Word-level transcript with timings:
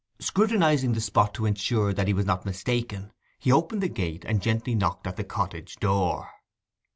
Scrutinizing 0.19 0.93
the 0.93 0.99
spot 0.99 1.31
to 1.35 1.45
ensure 1.45 1.93
that 1.93 2.07
he 2.07 2.13
was 2.15 2.25
not 2.25 2.43
mistaken, 2.43 3.11
he 3.37 3.51
opened 3.51 3.83
the 3.83 3.87
gate 3.87 4.25
and 4.25 4.41
gently 4.41 4.73
knocked 4.73 5.05
at 5.05 5.15
the 5.15 5.23
cottage 5.23 5.75
door. 5.75 6.27